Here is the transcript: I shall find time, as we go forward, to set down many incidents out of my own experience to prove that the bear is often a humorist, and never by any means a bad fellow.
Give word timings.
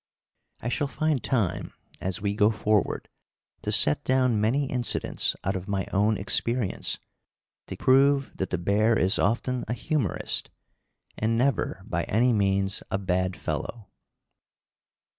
I 0.61 0.67
shall 0.67 0.87
find 0.87 1.23
time, 1.23 1.75
as 2.01 2.23
we 2.23 2.33
go 2.33 2.49
forward, 2.49 3.07
to 3.61 3.71
set 3.71 4.03
down 4.03 4.41
many 4.41 4.65
incidents 4.65 5.35
out 5.43 5.55
of 5.55 5.67
my 5.67 5.85
own 5.93 6.17
experience 6.17 6.97
to 7.67 7.75
prove 7.77 8.31
that 8.35 8.49
the 8.49 8.57
bear 8.57 8.97
is 8.97 9.19
often 9.19 9.63
a 9.67 9.73
humorist, 9.73 10.49
and 11.19 11.37
never 11.37 11.83
by 11.85 12.05
any 12.05 12.33
means 12.33 12.81
a 12.89 12.97
bad 12.97 13.35
fellow. 13.37 13.89